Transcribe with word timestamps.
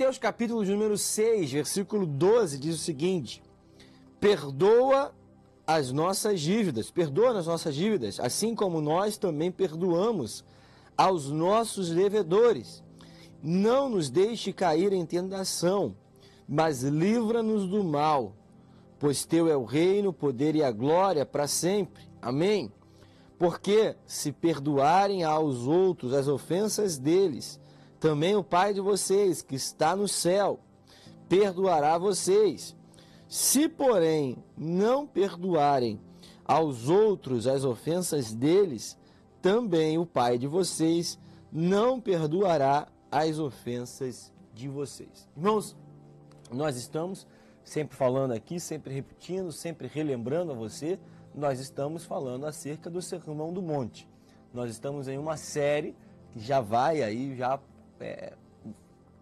Mateus 0.00 0.16
capítulo 0.16 0.64
número 0.64 0.96
6, 0.96 1.52
versículo 1.52 2.06
12 2.06 2.56
diz 2.56 2.76
o 2.76 2.78
seguinte: 2.78 3.42
Perdoa 4.18 5.14
as 5.66 5.92
nossas 5.92 6.40
dívidas, 6.40 6.90
perdoa 6.90 7.38
as 7.38 7.46
nossas 7.46 7.74
dívidas, 7.74 8.18
assim 8.18 8.54
como 8.54 8.80
nós 8.80 9.18
também 9.18 9.52
perdoamos 9.52 10.42
aos 10.96 11.30
nossos 11.30 11.90
devedores. 11.90 12.82
Não 13.42 13.90
nos 13.90 14.08
deixe 14.08 14.54
cair 14.54 14.90
em 14.94 15.04
tentação, 15.04 15.94
mas 16.48 16.82
livra-nos 16.82 17.68
do 17.68 17.84
mal, 17.84 18.32
pois 18.98 19.26
teu 19.26 19.48
é 19.48 19.56
o 19.56 19.66
reino, 19.66 20.08
o 20.08 20.14
poder 20.14 20.56
e 20.56 20.64
a 20.64 20.72
glória 20.72 21.26
para 21.26 21.46
sempre. 21.46 22.04
Amém. 22.22 22.72
Porque 23.38 23.94
se 24.06 24.32
perdoarem 24.32 25.24
aos 25.24 25.66
outros 25.66 26.14
as 26.14 26.26
ofensas 26.26 26.96
deles, 26.96 27.59
também 28.00 28.34
o 28.34 28.42
Pai 28.42 28.74
de 28.74 28.80
vocês, 28.80 29.42
que 29.42 29.54
está 29.54 29.94
no 29.94 30.08
céu, 30.08 30.58
perdoará 31.28 31.98
vocês. 31.98 32.74
Se, 33.28 33.68
porém, 33.68 34.42
não 34.56 35.06
perdoarem 35.06 36.00
aos 36.44 36.88
outros 36.88 37.46
as 37.46 37.62
ofensas 37.62 38.32
deles, 38.32 38.98
também 39.40 39.98
o 39.98 40.06
Pai 40.06 40.38
de 40.38 40.48
vocês 40.48 41.18
não 41.52 42.00
perdoará 42.00 42.88
as 43.10 43.38
ofensas 43.38 44.32
de 44.52 44.68
vocês. 44.68 45.28
Irmãos, 45.36 45.76
nós 46.50 46.76
estamos 46.76 47.26
sempre 47.62 47.96
falando 47.96 48.32
aqui, 48.32 48.58
sempre 48.58 48.92
repetindo, 48.92 49.52
sempre 49.52 49.86
relembrando 49.86 50.50
a 50.50 50.54
você 50.54 50.98
nós 51.34 51.60
estamos 51.60 52.04
falando 52.04 52.46
acerca 52.46 52.90
do 52.90 53.00
Sermão 53.00 53.52
do 53.52 53.62
Monte. 53.62 54.08
Nós 54.52 54.70
estamos 54.70 55.06
em 55.06 55.16
uma 55.16 55.36
série 55.36 55.94
que 56.32 56.40
já 56.40 56.60
vai 56.60 57.02
aí, 57.02 57.36
já 57.36 57.58
é, 58.00 58.32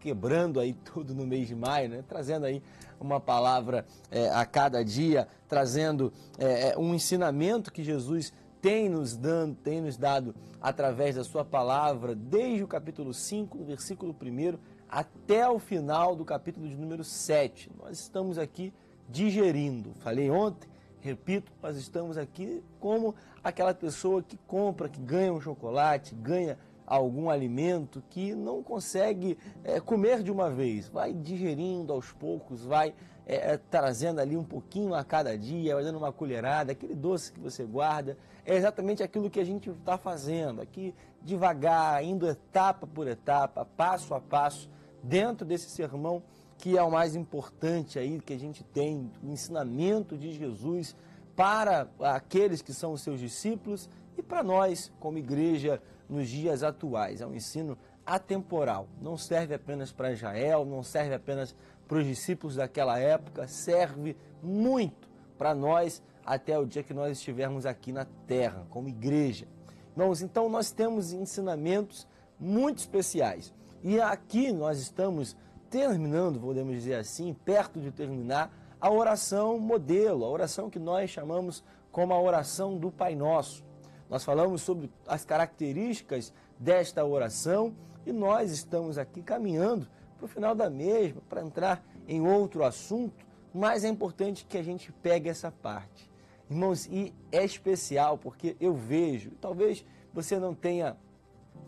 quebrando 0.01 0.61
aí 0.61 0.73
tudo 0.93 1.15
no 1.15 1.27
mês 1.27 1.49
de 1.49 1.55
maio, 1.55 1.89
né? 1.89 2.05
trazendo 2.07 2.47
aí 2.47 2.63
uma 3.01 3.21
palavra 3.21 3.85
é, 4.11 4.29
a 4.31 4.45
cada 4.45 4.85
dia, 4.85 5.29
trazendo 5.49 6.13
é, 6.39 6.71
é 6.71 6.79
um 6.79 6.95
ensinamento 6.95 7.73
que 7.73 7.85
Jesus 7.85 8.33
tem 8.61 8.89
nos, 8.89 9.17
dando, 9.17 9.55
tem 9.57 9.81
nos 9.81 9.97
dado 9.97 10.35
através 10.61 11.15
da 11.15 11.23
sua 11.23 11.45
palavra, 11.45 12.15
desde 12.15 12.65
o 12.65 12.67
capítulo 12.67 13.15
5, 13.15 13.65
versículo 13.65 14.15
1, 14.21 14.59
até 14.89 15.49
o 15.49 15.61
final 15.61 16.17
do 16.17 16.25
capítulo 16.25 16.69
de 16.69 16.77
número 16.77 17.05
7. 17.05 17.71
Nós 17.79 18.01
estamos 18.01 18.37
aqui 18.37 18.73
digerindo. 19.09 19.95
Falei 20.01 20.29
ontem 20.29 20.69
Repito, 21.01 21.53
nós 21.63 21.77
estamos 21.77 22.19
aqui 22.19 22.63
como 22.81 23.15
aquela 23.43 23.73
pessoa 23.73 24.23
que 24.23 24.37
compra, 24.47 24.89
que 24.89 25.01
ganha 25.01 25.33
um 25.33 25.41
chocolate, 25.41 26.15
ganha 26.15 26.59
algum 26.97 27.29
alimento 27.29 28.03
que 28.09 28.35
não 28.35 28.63
consegue 28.63 29.37
é, 29.63 29.81
comer 29.81 30.23
de 30.23 30.31
uma 30.31 30.51
vez, 30.51 30.89
vai 30.89 31.13
digerindo 31.13 31.93
aos 31.93 32.13
poucos, 32.13 32.65
vai 32.65 32.95
é, 33.27 33.57
trazendo 33.57 34.21
ali 34.21 34.37
um 34.37 34.45
pouquinho 34.45 34.95
a 34.95 35.05
cada 35.05 35.37
dia, 35.37 35.75
vai 35.75 35.85
dando 35.85 35.99
uma 35.99 36.13
colherada, 36.13 36.73
aquele 36.73 36.95
doce 36.95 37.33
que 37.33 37.39
você 37.39 37.65
guarda, 37.65 38.17
é 38.45 38.57
exatamente 38.57 39.03
aquilo 39.03 39.29
que 39.29 39.39
a 39.39 39.45
gente 39.45 39.69
está 39.69 39.99
fazendo 39.99 40.63
aqui, 40.63 40.95
devagar, 41.23 42.03
indo 42.03 42.27
etapa 42.27 42.87
por 42.87 43.07
etapa, 43.07 43.67
passo 43.77 44.15
a 44.15 44.21
passo, 44.21 44.71
dentro 45.03 45.47
desse 45.47 45.69
sermão 45.69 46.23
que 46.57 46.77
é 46.77 46.83
o 46.83 46.91
mais 46.91 47.15
importante 47.15 47.99
aí 47.99 48.19
que 48.21 48.33
a 48.33 48.39
gente 48.39 48.65
tem, 48.65 49.11
o 49.23 49.31
ensinamento 49.31 50.17
de 50.17 50.33
Jesus 50.33 50.97
para 51.37 51.87
aqueles 52.01 52.61
que 52.61 52.75
são 52.75 52.93
os 52.93 53.01
seus 53.01 53.21
discípulos 53.21 53.89
e 54.17 54.23
para 54.23 54.43
nós, 54.43 54.91
como 54.99 55.19
igreja, 55.19 55.81
nos 56.09 56.29
dias 56.29 56.63
atuais. 56.63 57.21
É 57.21 57.27
um 57.27 57.35
ensino 57.35 57.77
atemporal, 58.05 58.89
não 59.01 59.17
serve 59.17 59.55
apenas 59.55 59.93
para 59.93 60.13
Israel, 60.13 60.65
não 60.65 60.83
serve 60.83 61.15
apenas 61.15 61.55
para 61.87 61.99
os 61.99 62.07
discípulos 62.07 62.57
daquela 62.57 62.99
época, 62.99 63.47
serve 63.47 64.17
muito 64.43 65.09
para 65.37 65.55
nós 65.55 66.03
até 66.25 66.59
o 66.59 66.67
dia 66.67 66.83
que 66.83 66.95
nós 66.95 67.19
estivermos 67.19 67.67
aqui 67.67 67.93
na 67.93 68.07
terra, 68.27 68.67
como 68.71 68.89
igreja. 68.89 69.47
Irmãos, 69.93 70.23
então 70.23 70.49
nós 70.49 70.71
temos 70.71 71.13
ensinamentos 71.13 72.07
muito 72.39 72.79
especiais. 72.79 73.53
E 73.83 74.01
aqui 74.01 74.53
nós 74.53 74.79
estamos 74.79 75.37
terminando, 75.71 76.41
podemos 76.41 76.75
dizer 76.75 76.95
assim, 76.95 77.35
perto 77.45 77.81
de 77.81 77.91
terminar, 77.91 78.53
a 78.81 78.91
oração 78.91 79.59
modelo, 79.59 80.25
a 80.25 80.29
oração 80.29 80.71
que 80.71 80.79
nós 80.79 81.11
chamamos 81.11 81.65
como 81.91 82.15
a 82.15 82.21
oração 82.21 82.77
do 82.77 82.91
Pai 82.91 83.15
Nosso. 83.15 83.65
Nós 84.09 84.25
falamos 84.25 84.63
sobre 84.63 84.91
as 85.07 85.25
características 85.25 86.33
desta 86.59 87.05
oração 87.05 87.75
e 88.07 88.13
nós 88.13 88.51
estamos 88.51 88.99
aqui 88.99 89.23
caminhando 89.23 89.87
para 90.17 90.25
o 90.25 90.29
final 90.29 90.55
da 90.55 90.69
mesma, 90.69 91.21
para 91.29 91.43
entrar 91.43 91.85
em 92.07 92.27
outro 92.27 92.65
assunto, 92.65 93.25
mas 93.55 93.85
é 93.85 93.89
importante 93.89 94.45
que 94.47 94.57
a 94.57 94.63
gente 94.63 94.91
pegue 94.91 95.29
essa 95.29 95.51
parte. 95.51 96.11
Irmãos, 96.51 96.87
e 96.87 97.15
é 97.31 97.45
especial 97.45 98.17
porque 98.17 98.57
eu 98.59 98.75
vejo, 98.75 99.31
talvez 99.41 99.85
você 100.13 100.39
não 100.39 100.55
tenha 100.55 100.97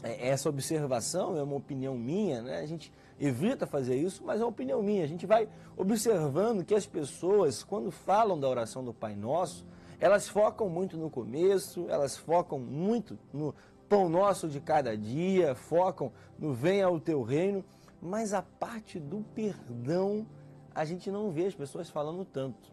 é, 0.03 0.29
essa 0.29 0.49
observação, 0.49 1.37
é 1.37 1.43
uma 1.43 1.57
opinião 1.57 1.97
minha, 1.97 2.43
né? 2.43 2.59
A 2.59 2.67
gente 2.67 2.91
evita 3.19 3.67
fazer 3.67 3.97
isso, 3.97 4.23
mas 4.25 4.41
é 4.41 4.45
uma 4.45 4.51
opinião 4.51 4.83
minha. 4.83 5.05
A 5.05 5.07
gente 5.07 5.27
vai 5.27 5.49
observando 5.77 6.65
que 6.65 6.75
as 6.75 6.87
pessoas, 6.87 7.63
quando 7.63 7.91
falam 7.91 8.41
da 8.41 8.49
oração 8.49 8.83
do 8.83 8.95
Pai 8.95 9.15
Nosso, 9.15 9.67
elas 10.01 10.29
focam 10.29 10.69
muito 10.69 10.97
no 10.97 11.11
começo, 11.11 11.87
elas 11.89 12.17
focam 12.17 12.59
muito 12.59 13.19
no 13.33 13.55
pão 13.89 14.09
nosso 14.09 14.49
de 14.49 14.61
cada 14.61 14.97
dia, 14.97 15.55
focam 15.55 16.13
no 16.39 16.55
venha 16.55 16.87
ao 16.87 16.99
teu 16.99 17.23
reino, 17.23 17.65
mas 18.01 18.33
a 18.33 18.41
parte 18.41 18.99
do 18.99 19.25
perdão 19.35 20.27
a 20.75 20.85
gente 20.85 21.11
não 21.11 21.31
vê 21.31 21.47
as 21.47 21.55
pessoas 21.55 21.91
falando 21.91 22.25
tanto. 22.25 22.71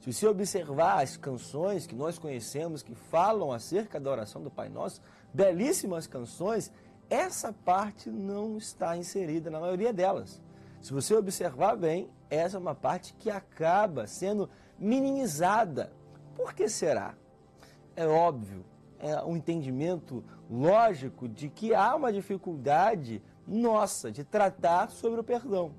Se 0.00 0.12
você 0.12 0.26
observar 0.26 1.02
as 1.02 1.16
canções 1.16 1.86
que 1.86 1.94
nós 1.94 2.18
conhecemos 2.18 2.82
que 2.82 2.94
falam 2.94 3.52
acerca 3.52 4.00
da 4.00 4.10
oração 4.10 4.42
do 4.42 4.50
Pai 4.50 4.68
Nosso, 4.68 5.00
belíssimas 5.32 6.06
canções, 6.06 6.72
essa 7.08 7.52
parte 7.52 8.10
não 8.10 8.56
está 8.56 8.96
inserida 8.96 9.50
na 9.50 9.60
maioria 9.60 9.92
delas. 9.92 10.40
Se 10.80 10.92
você 10.92 11.14
observar 11.14 11.76
bem, 11.76 12.08
essa 12.30 12.56
é 12.56 12.60
uma 12.60 12.74
parte 12.74 13.14
que 13.14 13.30
acaba 13.30 14.06
sendo 14.06 14.48
minimizada. 14.78 15.92
Por 16.42 16.54
que 16.54 16.68
será? 16.68 17.14
É 17.94 18.04
óbvio, 18.04 18.64
é 18.98 19.22
um 19.22 19.36
entendimento 19.36 20.24
lógico 20.50 21.28
de 21.28 21.48
que 21.48 21.72
há 21.72 21.94
uma 21.94 22.12
dificuldade 22.12 23.22
nossa 23.46 24.10
de 24.10 24.24
tratar 24.24 24.90
sobre 24.90 25.20
o 25.20 25.24
perdão. 25.24 25.72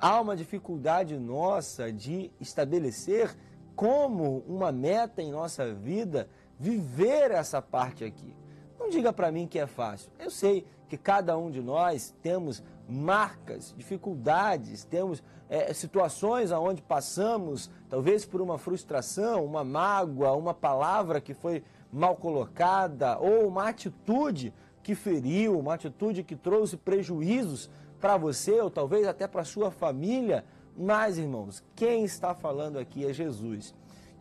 Há 0.00 0.20
uma 0.20 0.34
dificuldade 0.34 1.16
nossa 1.16 1.92
de 1.92 2.32
estabelecer 2.40 3.32
como 3.76 4.38
uma 4.40 4.72
meta 4.72 5.22
em 5.22 5.30
nossa 5.30 5.72
vida 5.72 6.28
viver 6.58 7.30
essa 7.30 7.62
parte 7.62 8.02
aqui. 8.02 8.34
Não 8.80 8.90
diga 8.90 9.12
para 9.12 9.30
mim 9.30 9.46
que 9.46 9.60
é 9.60 9.68
fácil. 9.68 10.10
Eu 10.18 10.32
sei 10.32 10.66
que 10.92 10.98
cada 10.98 11.38
um 11.38 11.50
de 11.50 11.62
nós 11.62 12.14
temos 12.20 12.62
marcas, 12.86 13.72
dificuldades, 13.74 14.84
temos 14.84 15.22
é, 15.48 15.72
situações 15.72 16.52
aonde 16.52 16.82
passamos, 16.82 17.70
talvez 17.88 18.26
por 18.26 18.42
uma 18.42 18.58
frustração, 18.58 19.42
uma 19.42 19.64
mágoa, 19.64 20.32
uma 20.32 20.52
palavra 20.52 21.18
que 21.18 21.32
foi 21.32 21.64
mal 21.90 22.14
colocada 22.14 23.18
ou 23.18 23.48
uma 23.48 23.70
atitude 23.70 24.52
que 24.82 24.94
feriu, 24.94 25.58
uma 25.58 25.72
atitude 25.72 26.22
que 26.22 26.36
trouxe 26.36 26.76
prejuízos 26.76 27.70
para 27.98 28.18
você 28.18 28.60
ou 28.60 28.70
talvez 28.70 29.06
até 29.06 29.26
para 29.26 29.44
sua 29.44 29.70
família. 29.70 30.44
Mas, 30.76 31.16
irmãos, 31.16 31.64
quem 31.74 32.04
está 32.04 32.34
falando 32.34 32.78
aqui 32.78 33.06
é 33.06 33.14
Jesus. 33.14 33.74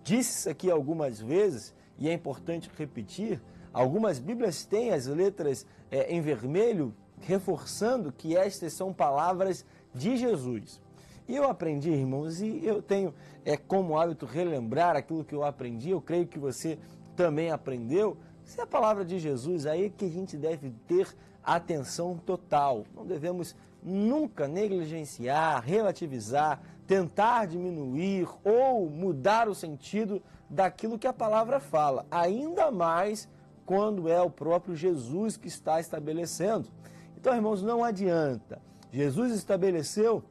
Disse 0.05 0.39
isso 0.39 0.49
aqui 0.49 0.71
algumas 0.71 1.19
vezes 1.19 1.75
e 1.99 2.07
é 2.07 2.13
importante 2.13 2.71
repetir 2.77 3.41
Algumas 3.73 4.19
Bíblias 4.19 4.65
têm 4.65 4.91
as 4.91 5.07
letras 5.07 5.65
é, 5.89 6.13
em 6.13 6.21
vermelho, 6.21 6.93
reforçando 7.21 8.11
que 8.11 8.35
estas 8.35 8.73
são 8.73 8.93
palavras 8.93 9.65
de 9.93 10.17
Jesus. 10.17 10.81
E 11.27 11.35
eu 11.35 11.45
aprendi, 11.45 11.89
irmãos, 11.89 12.41
e 12.41 12.65
eu 12.65 12.81
tenho 12.81 13.13
é, 13.45 13.55
como 13.55 13.97
hábito 13.97 14.25
relembrar 14.25 14.95
aquilo 14.95 15.23
que 15.23 15.35
eu 15.35 15.43
aprendi, 15.43 15.91
eu 15.91 16.01
creio 16.01 16.27
que 16.27 16.39
você 16.39 16.77
também 17.15 17.51
aprendeu. 17.51 18.17
Se 18.43 18.59
é 18.59 18.63
a 18.63 18.67
palavra 18.67 19.05
de 19.05 19.19
Jesus, 19.19 19.65
aí 19.65 19.85
é 19.85 19.89
que 19.89 20.05
a 20.05 20.09
gente 20.09 20.35
deve 20.35 20.71
ter 20.87 21.07
atenção 21.43 22.17
total. 22.17 22.85
Não 22.93 23.05
devemos 23.05 23.55
nunca 23.81 24.47
negligenciar, 24.47 25.63
relativizar, 25.63 26.61
tentar 26.85 27.45
diminuir 27.45 28.27
ou 28.43 28.89
mudar 28.89 29.47
o 29.47 29.55
sentido 29.55 30.21
daquilo 30.49 30.99
que 30.99 31.07
a 31.07 31.13
palavra 31.13 31.59
fala, 31.59 32.05
ainda 32.11 32.69
mais 32.69 33.29
quando 33.71 34.09
é 34.09 34.21
o 34.21 34.29
próprio 34.29 34.75
Jesus 34.75 35.37
que 35.37 35.47
está 35.47 35.79
estabelecendo. 35.79 36.67
Então, 37.15 37.33
irmãos, 37.33 37.63
não 37.63 37.85
adianta. 37.85 38.61
Jesus 38.91 39.31
estabeleceu 39.31 40.21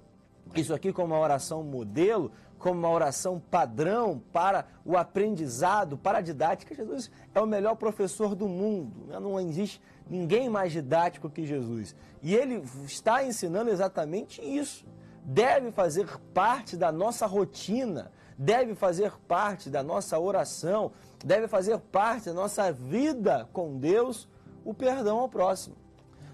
isso 0.55 0.75
aqui 0.75 0.93
como 0.93 1.15
uma 1.15 1.23
oração 1.23 1.63
modelo, 1.63 2.31
como 2.59 2.81
uma 2.81 2.91
oração 2.91 3.41
padrão 3.51 4.23
para 4.31 4.67
o 4.85 4.95
aprendizado, 4.95 5.97
para 5.97 6.19
a 6.19 6.21
didática. 6.21 6.75
Jesus 6.75 7.11
é 7.35 7.41
o 7.41 7.47
melhor 7.47 7.77
professor 7.77 8.35
do 8.35 8.47
mundo. 8.47 9.07
Né? 9.07 9.19
Não 9.19 9.41
existe 9.41 9.81
ninguém 10.07 10.51
mais 10.51 10.71
didático 10.71 11.31
que 11.31 11.47
Jesus. 11.47 11.97
E 12.23 12.35
ele 12.35 12.63
está 12.85 13.25
ensinando 13.25 13.71
exatamente 13.71 14.43
isso. 14.43 14.85
Deve 15.25 15.73
fazer 15.73 16.07
parte 16.35 16.77
da 16.77 16.93
nossa 16.93 17.25
rotina, 17.25 18.13
deve 18.37 18.75
fazer 18.75 19.13
parte 19.27 19.71
da 19.71 19.83
nossa 19.83 20.19
oração, 20.19 20.93
deve 21.25 21.49
fazer 21.49 21.79
parte 21.79 22.27
da 22.27 22.35
nossa 22.35 22.73
vida 22.73 23.49
com 23.53 23.79
Deus 23.79 24.29
o 24.65 24.75
perdão 24.75 25.19
ao 25.19 25.29
próximo. 25.29 25.77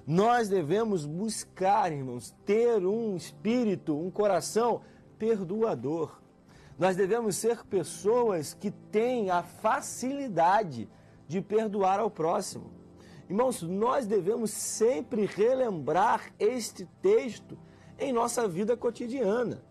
Nós 0.07 0.49
devemos 0.49 1.05
buscar, 1.05 1.91
irmãos, 1.93 2.35
ter 2.45 2.87
um 2.87 3.17
espírito, 3.17 3.99
um 3.99 4.11
coração 4.11 4.83
perdoador. 5.19 6.21
Nós 6.79 6.95
devemos 6.95 7.37
ser 7.37 7.65
pessoas 7.65 8.55
que 8.55 8.71
têm 8.71 9.31
a 9.31 9.43
facilidade 9.43 10.89
de 11.27 11.41
perdoar 11.41 11.99
ao 11.99 12.11
próximo. 12.11 12.71
Irmãos, 13.29 13.63
nós 13.63 14.07
devemos 14.07 14.53
sempre 14.53 15.27
relembrar 15.27 16.33
este 16.39 16.87
texto 17.03 17.59
em 17.99 18.13
nossa 18.13 18.47
vida 18.47 18.77
cotidiana. 18.77 19.65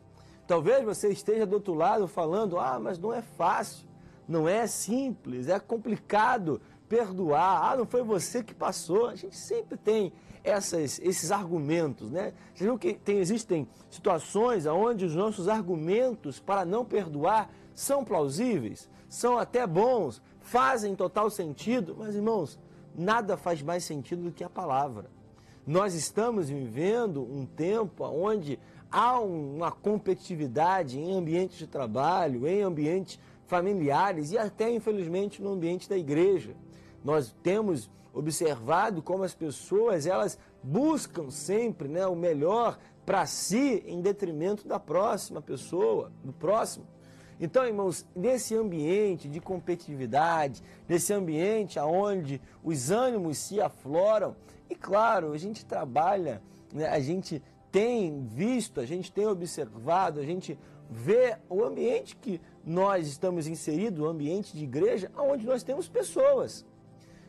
Talvez 0.45 0.83
você 0.83 1.09
esteja 1.09 1.45
do 1.45 1.53
outro 1.53 1.73
lado 1.73 2.07
falando: 2.07 2.59
ah, 2.59 2.77
mas 2.79 2.99
não 2.99 3.13
é 3.13 3.21
fácil, 3.21 3.87
não 4.27 4.47
é 4.47 4.67
simples, 4.67 5.47
é 5.47 5.59
complicado 5.59 6.61
perdoar. 6.87 7.71
Ah, 7.71 7.77
não 7.77 7.85
foi 7.85 8.03
você 8.03 8.43
que 8.43 8.53
passou. 8.53 9.07
A 9.07 9.15
gente 9.15 9.37
sempre 9.37 9.77
tem 9.77 10.11
essas, 10.43 10.99
esses 10.99 11.31
argumentos, 11.31 12.11
né? 12.11 12.33
Você 12.53 12.63
viu 12.63 12.77
que 12.77 12.93
tem, 12.93 13.17
existem 13.17 13.67
situações 13.89 14.65
onde 14.65 15.05
os 15.05 15.15
nossos 15.15 15.47
argumentos 15.47 16.39
para 16.39 16.63
não 16.63 16.85
perdoar 16.85 17.49
são 17.73 18.05
plausíveis, 18.05 18.89
são 19.09 19.37
até 19.37 19.65
bons, 19.67 20.21
fazem 20.39 20.95
total 20.95 21.29
sentido, 21.29 21.95
mas 21.97 22.15
irmãos, 22.15 22.59
nada 22.95 23.35
faz 23.35 23.61
mais 23.61 23.83
sentido 23.83 24.23
do 24.23 24.31
que 24.31 24.43
a 24.43 24.49
palavra. 24.49 25.09
Nós 25.65 25.95
estamos 25.95 26.47
vivendo 26.47 27.23
um 27.23 27.45
tempo 27.45 28.05
onde 28.05 28.59
há 28.91 29.19
uma 29.19 29.71
competitividade 29.71 30.99
em 30.99 31.17
ambientes 31.17 31.57
de 31.57 31.65
trabalho, 31.65 32.47
em 32.47 32.61
ambientes 32.61 33.19
familiares 33.47 34.31
e 34.31 34.37
até, 34.37 34.69
infelizmente, 34.71 35.41
no 35.41 35.53
ambiente 35.53 35.89
da 35.89 35.97
igreja. 35.97 36.55
Nós 37.03 37.35
temos 37.43 37.89
observado 38.13 39.01
como 39.01 39.23
as 39.23 39.35
pessoas 39.35 40.05
elas 40.05 40.39
buscam 40.63 41.29
sempre 41.29 41.87
né, 41.87 42.07
o 42.07 42.15
melhor 42.15 42.79
para 43.05 43.25
si 43.25 43.83
em 43.85 44.01
detrimento 44.01 44.67
da 44.67 44.79
próxima 44.79 45.41
pessoa, 45.41 46.11
do 46.23 46.33
próximo. 46.33 46.87
Então, 47.39 47.65
irmãos, 47.65 48.05
nesse 48.15 48.55
ambiente 48.55 49.27
de 49.27 49.41
competitividade, 49.41 50.63
nesse 50.87 51.13
ambiente 51.13 51.77
onde 51.79 52.41
os 52.63 52.89
ânimos 52.89 53.37
se 53.37 53.59
afloram, 53.59 54.35
e 54.69 54.75
claro, 54.75 55.33
a 55.33 55.37
gente 55.37 55.65
trabalha, 55.65 56.41
né, 56.73 56.87
a 56.87 56.99
gente 56.99 57.43
tem 57.71 58.25
visto, 58.25 58.79
a 58.79 58.85
gente 58.85 59.11
tem 59.11 59.27
observado, 59.27 60.19
a 60.19 60.23
gente 60.23 60.57
vê 60.89 61.37
o 61.49 61.63
ambiente 61.63 62.15
que 62.15 62.39
nós 62.65 63.07
estamos 63.07 63.47
inseridos, 63.47 63.99
o 63.99 64.07
ambiente 64.07 64.55
de 64.55 64.63
igreja, 64.63 65.11
onde 65.15 65.45
nós 65.45 65.61
temos 65.61 65.87
pessoas. 65.87 66.65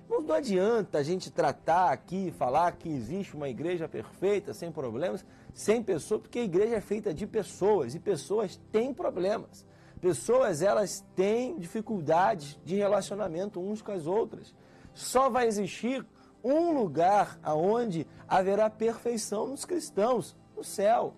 Não 0.09 0.33
adianta 0.33 0.99
a 0.99 1.03
gente 1.03 1.31
tratar 1.31 1.93
aqui, 1.93 2.33
falar 2.39 2.73
que 2.73 2.89
existe 2.89 3.35
uma 3.35 3.49
igreja 3.49 3.89
perfeita, 3.89 4.55
sem 4.55 4.71
problemas, 4.71 5.25
sem 5.53 5.83
pessoas, 5.83 6.23
porque 6.23 6.39
a 6.39 6.45
igreja 6.45 6.77
é 6.77 6.81
feita 6.81 7.13
de 7.13 7.27
pessoas 7.27 7.95
e 7.95 7.99
pessoas 7.99 8.61
têm 8.71 8.95
problemas. 8.95 9.67
Pessoas, 10.01 10.63
elas 10.63 11.05
têm 11.15 11.59
dificuldades 11.59 12.59
de 12.65 12.77
relacionamento 12.77 13.61
uns 13.61 13.83
com 13.83 13.93
as 13.93 14.07
outras. 14.07 14.55
Só 14.95 15.29
vai 15.29 15.47
existir 15.47 16.07
um 16.45 16.73
lugar 16.73 17.39
aonde 17.43 18.07
haverá 18.29 18.71
perfeição 18.71 19.49
nos 19.49 19.65
cristãos, 19.65 20.37
no 20.57 20.63
céu. 20.63 21.15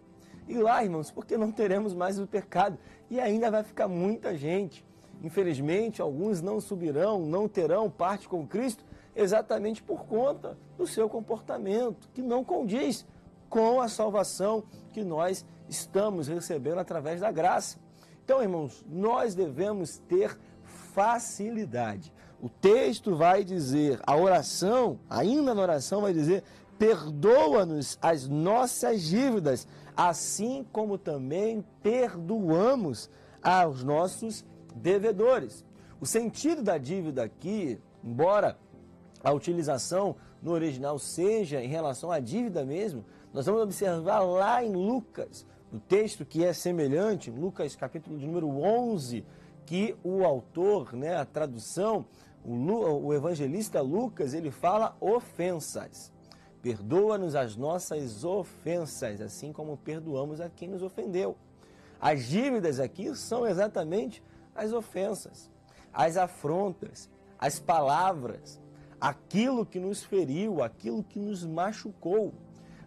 E 0.49 0.55
lá, 0.55 0.83
irmãos, 0.83 1.11
porque 1.11 1.37
não 1.37 1.53
teremos 1.53 1.95
mais 1.95 2.19
o 2.19 2.27
pecado 2.27 2.79
e 3.11 3.21
ainda 3.21 3.51
vai 3.51 3.63
ficar 3.63 3.87
muita 3.87 4.37
gente 4.37 4.85
Infelizmente, 5.23 6.01
alguns 6.01 6.41
não 6.41 6.61
subirão, 6.61 7.21
não 7.21 7.49
terão 7.49 7.91
parte 7.91 8.29
com 8.29 8.47
Cristo, 8.47 8.85
exatamente 9.17 9.83
por 9.83 10.07
conta 10.07 10.57
do 10.77 10.87
seu 10.87 11.09
comportamento, 11.09 12.09
que 12.15 12.23
não 12.23 12.45
condiz 12.45 13.05
com 13.49 13.81
a 13.81 13.89
salvação 13.89 14.63
que 14.93 15.03
nós 15.03 15.45
estamos 15.69 16.29
recebendo 16.29 16.79
através 16.79 17.21
da 17.21 17.33
graça. 17.33 17.79
Então, 18.25 18.43
irmãos, 18.43 18.85
nós 18.89 19.35
devemos 19.35 19.99
ter 19.99 20.39
facilidade. 20.95 22.13
O 22.41 22.49
texto 22.49 23.17
vai 23.17 23.43
dizer, 23.43 23.99
a 24.07 24.17
oração, 24.17 25.01
ainda 25.11 25.53
na 25.53 25.63
oração, 25.63 26.03
vai 26.03 26.13
dizer: 26.13 26.45
perdoa-nos 26.79 27.99
as 28.01 28.29
nossas 28.29 29.03
dívidas, 29.03 29.67
assim 29.97 30.65
como 30.73 30.97
também 30.97 31.65
perdoamos 31.83 33.11
aos 33.43 33.83
nossos 33.83 34.45
devedores. 34.75 35.65
O 36.01 36.07
sentido 36.07 36.63
da 36.63 36.79
dívida 36.79 37.25
aqui, 37.25 37.81
embora 38.05 38.57
a 39.23 39.33
utilização 39.33 40.15
no 40.41 40.53
original 40.53 40.99
seja 40.99 41.61
em 41.63 41.69
relação 41.69 42.13
à 42.13 42.21
dívida 42.21 42.65
mesmo, 42.65 43.05
nós 43.33 43.47
vamos 43.47 43.63
observar 43.63 44.21
lá 44.21 44.65
em 44.65 44.73
Lucas, 44.73 45.45
no 45.73 45.81
texto 45.81 46.25
que 46.25 46.45
é 46.45 46.53
semelhante, 46.53 47.31
Lucas 47.31 47.75
capítulo 47.75 48.17
de 48.17 48.27
número 48.27 48.49
11, 48.49 49.25
que 49.67 49.95
o 50.03 50.25
autor, 50.25 50.95
né, 50.95 51.17
a 51.17 51.25
tradução, 51.25 52.07
o, 52.45 52.53
o 52.55 53.13
evangelista 53.13 53.81
Lucas, 53.81 54.33
ele 54.33 54.51
fala 54.51 54.97
ofensas. 55.01 56.13
Perdoa-nos 56.63 57.35
as 57.35 57.57
nossas 57.57 58.25
ofensas, 58.25 59.21
assim 59.21 59.53
como 59.53 59.77
perdoamos 59.77 60.41
a 60.41 60.49
quem 60.49 60.69
nos 60.69 60.83
ofendeu. 60.83 61.37
As 62.01 62.27
dívidas 62.27 62.81
aqui 62.81 63.15
são 63.15 63.47
exatamente 63.47 64.23
as 64.55 64.73
ofensas, 64.73 65.51
as 65.93 66.17
afrontas, 66.17 67.09
as 67.39 67.59
palavras, 67.59 68.61
aquilo 69.01 69.65
que 69.65 69.79
nos 69.79 70.03
feriu, 70.03 70.63
aquilo 70.63 71.03
que 71.03 71.19
nos 71.19 71.45
machucou. 71.45 72.33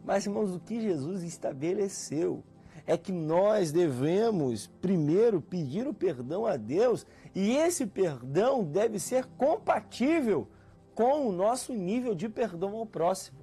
Mas, 0.04 0.26
irmãos, 0.26 0.54
o 0.54 0.60
que 0.60 0.82
Jesus 0.82 1.24
estabeleceu 1.24 2.44
é 2.86 2.98
que 2.98 3.12
nós 3.12 3.72
devemos 3.72 4.68
primeiro 4.82 5.42
pedir 5.42 5.88
o 5.88 5.94
perdão 5.94 6.46
a 6.46 6.58
Deus 6.58 7.06
e 7.34 7.56
esse 7.56 7.86
perdão 7.86 8.64
deve 8.64 9.00
ser 9.00 9.26
compatível 9.38 10.48
com 10.94 11.28
o 11.28 11.32
nosso 11.32 11.74
nível 11.74 12.14
de 12.14 12.28
perdão 12.28 12.76
ao 12.76 12.86
próximo. 12.86 13.41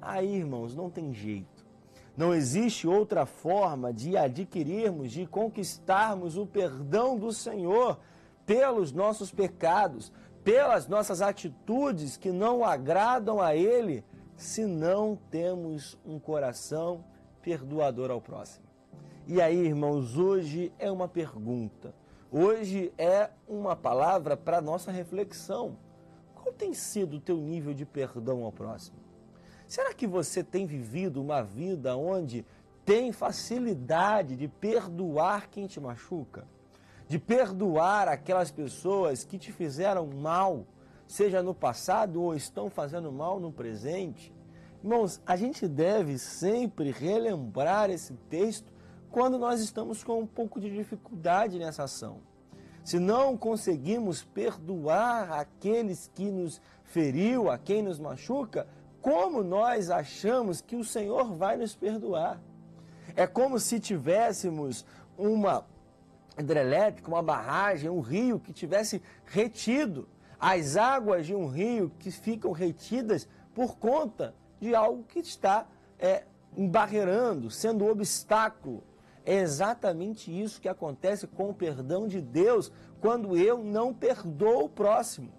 Aí, 0.00 0.36
irmãos, 0.36 0.74
não 0.74 0.88
tem 0.88 1.12
jeito. 1.12 1.66
Não 2.16 2.34
existe 2.34 2.88
outra 2.88 3.26
forma 3.26 3.92
de 3.92 4.16
adquirirmos, 4.16 5.12
de 5.12 5.24
conquistarmos 5.26 6.36
o 6.36 6.44
perdão 6.44 7.16
do 7.16 7.32
Senhor 7.32 7.98
pelos 8.44 8.92
nossos 8.92 9.30
pecados, 9.30 10.12
pelas 10.42 10.88
nossas 10.88 11.22
atitudes 11.22 12.16
que 12.16 12.32
não 12.32 12.64
agradam 12.64 13.40
a 13.40 13.54
Ele, 13.54 14.04
se 14.36 14.66
não 14.66 15.16
temos 15.30 15.98
um 16.04 16.18
coração 16.18 17.04
perdoador 17.42 18.10
ao 18.10 18.20
próximo. 18.20 18.66
E 19.26 19.40
aí, 19.40 19.58
irmãos, 19.58 20.16
hoje 20.16 20.72
é 20.78 20.90
uma 20.90 21.06
pergunta, 21.06 21.94
hoje 22.32 22.92
é 22.96 23.30
uma 23.46 23.76
palavra 23.76 24.36
para 24.36 24.60
nossa 24.60 24.90
reflexão. 24.90 25.76
Qual 26.34 26.52
tem 26.52 26.72
sido 26.72 27.18
o 27.18 27.20
teu 27.20 27.36
nível 27.36 27.74
de 27.74 27.84
perdão 27.84 28.42
ao 28.42 28.50
próximo? 28.50 29.07
Será 29.68 29.92
que 29.92 30.06
você 30.06 30.42
tem 30.42 30.64
vivido 30.64 31.20
uma 31.20 31.42
vida 31.42 31.94
onde 31.94 32.42
tem 32.86 33.12
facilidade 33.12 34.34
de 34.34 34.48
perdoar 34.48 35.50
quem 35.50 35.66
te 35.66 35.78
machuca? 35.78 36.46
De 37.06 37.18
perdoar 37.18 38.08
aquelas 38.08 38.50
pessoas 38.50 39.24
que 39.24 39.36
te 39.36 39.52
fizeram 39.52 40.06
mal, 40.06 40.64
seja 41.06 41.42
no 41.42 41.54
passado 41.54 42.22
ou 42.22 42.34
estão 42.34 42.70
fazendo 42.70 43.12
mal 43.12 43.38
no 43.38 43.52
presente? 43.52 44.34
Irmãos, 44.82 45.20
a 45.26 45.36
gente 45.36 45.68
deve 45.68 46.18
sempre 46.18 46.90
relembrar 46.90 47.90
esse 47.90 48.14
texto 48.30 48.72
quando 49.10 49.38
nós 49.38 49.60
estamos 49.60 50.02
com 50.02 50.20
um 50.20 50.26
pouco 50.26 50.58
de 50.58 50.70
dificuldade 50.70 51.58
nessa 51.58 51.84
ação. 51.84 52.20
Se 52.82 52.98
não 52.98 53.36
conseguimos 53.36 54.24
perdoar 54.24 55.30
aqueles 55.30 56.10
que 56.14 56.30
nos 56.30 56.58
feriu, 56.84 57.50
a 57.50 57.58
quem 57.58 57.82
nos 57.82 57.98
machuca, 57.98 58.66
como 59.00 59.42
nós 59.42 59.90
achamos 59.90 60.60
que 60.60 60.76
o 60.76 60.84
Senhor 60.84 61.34
vai 61.34 61.56
nos 61.56 61.74
perdoar. 61.74 62.40
É 63.16 63.26
como 63.26 63.58
se 63.58 63.80
tivéssemos 63.80 64.84
uma 65.16 65.64
hidrelétrica, 66.38 67.08
uma 67.08 67.22
barragem, 67.22 67.90
um 67.90 68.00
rio 68.00 68.38
que 68.38 68.52
tivesse 68.52 69.02
retido 69.26 70.08
as 70.38 70.76
águas 70.76 71.26
de 71.26 71.34
um 71.34 71.48
rio 71.48 71.90
que 71.98 72.10
ficam 72.10 72.52
retidas 72.52 73.28
por 73.54 73.76
conta 73.76 74.34
de 74.60 74.74
algo 74.74 75.02
que 75.02 75.18
está 75.18 75.66
é, 75.98 76.24
embarreirando, 76.56 77.50
sendo 77.50 77.84
um 77.84 77.90
obstáculo. 77.90 78.84
É 79.24 79.34
exatamente 79.40 80.30
isso 80.30 80.60
que 80.60 80.68
acontece 80.68 81.26
com 81.26 81.50
o 81.50 81.54
perdão 81.54 82.06
de 82.06 82.20
Deus 82.20 82.72
quando 83.00 83.36
eu 83.36 83.62
não 83.62 83.92
perdoo 83.92 84.64
o 84.64 84.68
próximo. 84.68 85.32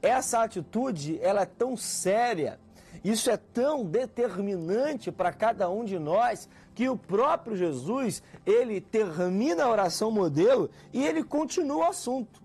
Essa 0.00 0.42
atitude, 0.42 1.18
ela 1.20 1.42
é 1.42 1.46
tão 1.46 1.76
séria, 1.76 2.58
isso 3.02 3.30
é 3.30 3.36
tão 3.36 3.84
determinante 3.84 5.10
para 5.10 5.32
cada 5.32 5.70
um 5.70 5.84
de 5.84 5.98
nós 5.98 6.48
que 6.74 6.88
o 6.88 6.96
próprio 6.96 7.56
Jesus, 7.56 8.22
ele 8.44 8.80
termina 8.80 9.64
a 9.64 9.70
oração 9.70 10.10
modelo 10.10 10.70
e 10.92 11.04
ele 11.04 11.24
continua 11.24 11.86
o 11.86 11.88
assunto. 11.88 12.42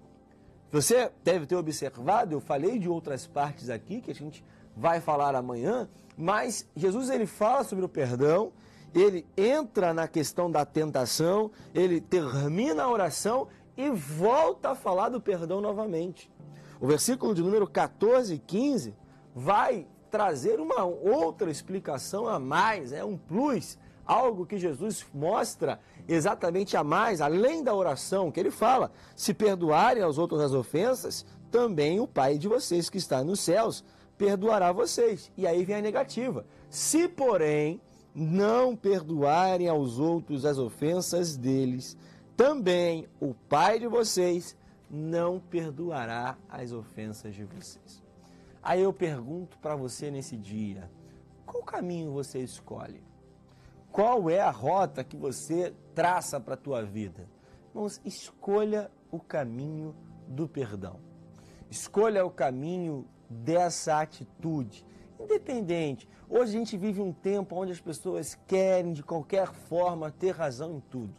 Você 0.72 1.12
deve 1.24 1.46
ter 1.46 1.56
observado, 1.56 2.34
eu 2.34 2.42
falei 2.42 2.80
de 2.80 2.90
outras 2.90 3.28
partes 3.28 3.70
aqui 3.70 4.02
que 4.02 4.12
a 4.12 4.16
gente 4.16 4.44
vai 4.76 5.00
falar 5.00 5.36
amanhã, 5.36 5.90
mas 6.18 6.68
Jesus 6.76 7.10
ele 7.10 7.26
fala 7.26 7.64
sobre 7.64 7.86
o 7.86 7.90
perdão, 7.90 8.52
ele 8.94 9.26
entra 9.38 9.94
na 9.94 10.08
questão 10.08 10.50
da 10.50 10.66
tentação, 10.66 11.52
ele 11.74 12.00
termina 12.00 12.84
a 12.84 12.90
oração 12.90 13.48
e 13.78 13.90
volta 13.90 14.72
a 14.72 14.76
falar 14.76 15.10
do 15.10 15.20
perdão 15.20 15.60
novamente. 15.60 16.32
O 16.80 16.88
versículo 16.88 17.34
de 17.34 17.42
número 17.42 17.68
14 17.68 18.34
e 18.34 18.40
15 18.40 18.96
vai 19.34 19.88
trazer 20.16 20.62
uma 20.62 20.86
outra 20.86 21.52
explicação 21.52 22.26
a 22.26 22.40
mais, 22.40 22.94
é 22.94 23.04
um 23.04 23.18
plus, 23.18 23.78
algo 24.06 24.46
que 24.46 24.58
Jesus 24.58 25.06
mostra 25.14 25.78
exatamente 26.08 26.78
a 26.78 26.86
mais, 26.86 27.20
além 27.20 27.62
da 27.62 27.76
oração, 27.76 28.32
que 28.32 28.40
ele 28.40 28.50
fala: 28.50 28.94
se 29.14 29.34
perdoarem 29.34 30.02
aos 30.02 30.18
outros 30.18 30.40
as 30.40 30.54
ofensas, 30.54 31.26
também 31.52 32.00
o 32.00 32.08
Pai 32.08 32.38
de 32.38 32.48
vocês 32.48 32.90
que 32.90 32.98
está 32.98 33.26
nos 33.26 33.42
céus 33.42 33.84
perdoará 34.18 34.72
vocês. 34.72 35.30
E 35.36 35.46
aí 35.46 35.66
vem 35.66 35.76
a 35.76 35.82
negativa. 35.82 36.46
Se, 36.70 37.10
porém, 37.10 37.82
não 38.16 38.74
perdoarem 38.74 39.68
aos 39.68 40.00
outros 40.00 40.46
as 40.46 40.58
ofensas 40.58 41.36
deles, 41.36 41.98
também 42.38 43.06
o 43.20 43.34
Pai 43.34 43.80
de 43.80 43.88
vocês 43.88 44.56
não 44.90 45.42
perdoará 45.42 46.38
as 46.48 46.72
ofensas 46.72 47.36
de 47.36 47.44
vocês. 47.44 48.05
Aí 48.66 48.82
eu 48.82 48.92
pergunto 48.92 49.60
para 49.60 49.76
você 49.76 50.10
nesse 50.10 50.36
dia: 50.36 50.90
qual 51.46 51.62
caminho 51.62 52.12
você 52.12 52.40
escolhe? 52.40 53.04
Qual 53.92 54.28
é 54.28 54.42
a 54.42 54.50
rota 54.50 55.04
que 55.04 55.16
você 55.16 55.72
traça 55.94 56.40
para 56.40 56.56
a 56.56 56.58
tua 56.58 56.84
vida? 56.84 57.30
Irmãos, 57.70 58.02
escolha 58.04 58.92
o 59.12 59.20
caminho 59.20 59.96
do 60.28 60.48
perdão. 60.48 61.00
Escolha 61.70 62.26
o 62.26 62.32
caminho 62.32 63.08
dessa 63.30 64.02
atitude. 64.02 64.84
Independente. 65.20 66.10
Hoje 66.28 66.56
a 66.56 66.60
gente 66.60 66.76
vive 66.76 67.00
um 67.02 67.14
tempo 67.14 67.56
onde 67.56 67.72
as 67.72 67.80
pessoas 67.80 68.34
querem 68.48 68.94
de 68.94 69.04
qualquer 69.04 69.54
forma 69.54 70.10
ter 70.10 70.32
razão 70.32 70.78
em 70.78 70.80
tudo. 70.80 71.14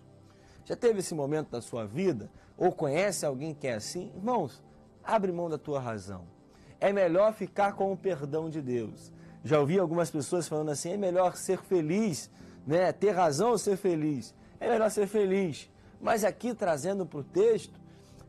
Já 0.64 0.74
teve 0.74 0.98
esse 0.98 1.14
momento 1.14 1.50
da 1.50 1.62
sua 1.62 1.86
vida? 1.86 2.28
Ou 2.58 2.72
conhece 2.72 3.24
alguém 3.24 3.54
que 3.54 3.68
é 3.68 3.74
assim? 3.74 4.12
Irmãos, 4.16 4.60
abre 5.04 5.30
mão 5.30 5.48
da 5.48 5.56
tua 5.56 5.78
razão. 5.78 6.35
É 6.80 6.92
melhor 6.92 7.32
ficar 7.32 7.72
com 7.72 7.92
o 7.92 7.96
perdão 7.96 8.50
de 8.50 8.60
Deus. 8.60 9.12
Já 9.44 9.60
ouvi 9.60 9.78
algumas 9.78 10.10
pessoas 10.10 10.48
falando 10.48 10.70
assim: 10.70 10.92
é 10.92 10.96
melhor 10.96 11.36
ser 11.36 11.62
feliz, 11.62 12.30
né? 12.66 12.92
ter 12.92 13.10
razão 13.10 13.50
ou 13.50 13.58
ser 13.58 13.76
feliz. 13.76 14.34
É 14.58 14.68
melhor 14.68 14.90
ser 14.90 15.06
feliz. 15.06 15.70
Mas 16.00 16.24
aqui 16.24 16.54
trazendo 16.54 17.06
para 17.06 17.20
o 17.20 17.24
texto, 17.24 17.78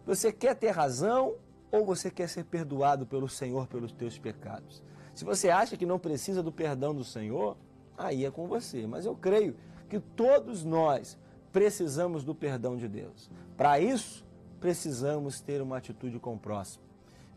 você 0.06 0.32
quer 0.32 0.56
ter 0.56 0.72
razão 0.72 1.36
ou 1.72 1.86
você 1.86 2.10
quer 2.10 2.30
ser 2.30 2.46
perdoado 2.46 3.06
pelo 3.06 3.28
Senhor 3.28 3.68
pelos 3.68 3.92
teus 3.92 4.18
pecados? 4.18 4.82
Se 5.14 5.26
você 5.26 5.50
acha 5.50 5.76
que 5.76 5.86
não 5.86 6.00
precisa 6.00 6.44
do 6.44 6.52
perdão 6.52 6.94
do 6.94 7.04
Senhor, 7.04 7.58
aí 7.98 8.24
é 8.24 8.32
com 8.32 8.48
você. 8.48 8.86
Mas 8.86 9.06
eu 9.06 9.16
creio 9.16 9.56
que 9.90 10.00
todos 10.00 10.64
nós 10.64 11.18
precisamos 11.52 12.24
do 12.24 12.36
perdão 12.36 12.78
de 12.78 12.88
Deus. 12.88 13.30
Para 13.58 13.80
isso, 13.80 14.24
precisamos 14.60 15.42
ter 15.42 15.62
uma 15.62 15.78
atitude 15.78 16.20
com 16.20 16.36
o 16.36 16.40
próximo. 16.40 16.87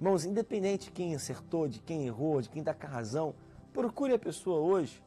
Irmãos, 0.01 0.25
independente 0.25 0.87
de 0.87 0.93
quem 0.93 1.15
acertou, 1.15 1.69
de 1.69 1.79
quem 1.79 2.07
errou, 2.07 2.41
de 2.41 2.49
quem 2.49 2.61
está 2.61 2.73
com 2.73 2.87
razão, 2.87 3.35
procure 3.71 4.15
a 4.15 4.19
pessoa 4.19 4.59
hoje, 4.59 5.03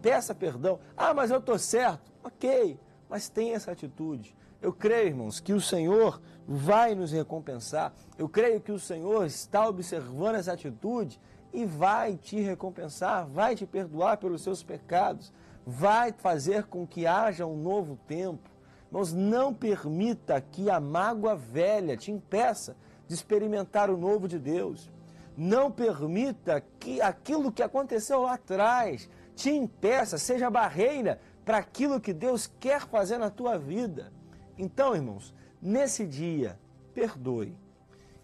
peça 0.00 0.36
perdão. 0.36 0.78
Ah, 0.96 1.12
mas 1.12 1.32
eu 1.32 1.38
estou 1.38 1.58
certo. 1.58 2.12
Ok, 2.22 2.78
mas 3.10 3.28
tenha 3.28 3.56
essa 3.56 3.72
atitude. 3.72 4.36
Eu 4.62 4.72
creio, 4.72 5.08
irmãos, 5.08 5.40
que 5.40 5.52
o 5.52 5.60
Senhor 5.60 6.22
vai 6.46 6.94
nos 6.94 7.10
recompensar. 7.10 7.92
Eu 8.16 8.28
creio 8.28 8.60
que 8.60 8.70
o 8.70 8.78
Senhor 8.78 9.26
está 9.26 9.68
observando 9.68 10.36
essa 10.36 10.52
atitude 10.52 11.20
e 11.52 11.64
vai 11.64 12.16
te 12.16 12.40
recompensar, 12.40 13.26
vai 13.26 13.56
te 13.56 13.66
perdoar 13.66 14.16
pelos 14.18 14.42
seus 14.42 14.62
pecados, 14.62 15.32
vai 15.66 16.12
fazer 16.12 16.66
com 16.66 16.86
que 16.86 17.04
haja 17.04 17.44
um 17.44 17.56
novo 17.56 17.98
tempo. 18.06 18.48
Irmãos, 18.86 19.12
não 19.12 19.52
permita 19.52 20.40
que 20.40 20.70
a 20.70 20.78
mágoa 20.78 21.34
velha 21.34 21.96
te 21.96 22.12
impeça 22.12 22.76
de 23.06 23.14
experimentar 23.14 23.90
o 23.90 23.96
novo 23.96 24.28
de 24.28 24.38
Deus. 24.38 24.90
Não 25.36 25.70
permita 25.70 26.62
que 26.78 27.00
aquilo 27.00 27.52
que 27.52 27.62
aconteceu 27.62 28.22
lá 28.22 28.34
atrás 28.34 29.08
te 29.34 29.50
impeça, 29.50 30.16
seja 30.16 30.50
barreira 30.50 31.20
para 31.44 31.58
aquilo 31.58 32.00
que 32.00 32.12
Deus 32.12 32.50
quer 32.58 32.80
fazer 32.80 33.18
na 33.18 33.30
tua 33.30 33.58
vida. 33.58 34.12
Então, 34.58 34.94
irmãos, 34.94 35.34
nesse 35.60 36.06
dia, 36.06 36.58
perdoe. 36.94 37.56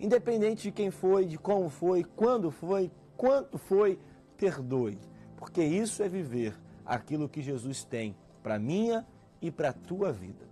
Independente 0.00 0.64
de 0.64 0.72
quem 0.72 0.90
foi, 0.90 1.26
de 1.26 1.38
como 1.38 1.68
foi, 1.68 2.02
quando 2.02 2.50
foi, 2.50 2.90
quanto 3.16 3.58
foi, 3.58 3.98
perdoe. 4.36 4.98
Porque 5.36 5.62
isso 5.62 6.02
é 6.02 6.08
viver 6.08 6.58
aquilo 6.84 7.28
que 7.28 7.42
Jesus 7.42 7.84
tem 7.84 8.16
para 8.42 8.58
minha 8.58 9.06
e 9.40 9.50
para 9.50 9.68
a 9.68 9.72
tua 9.72 10.12
vida. 10.12 10.51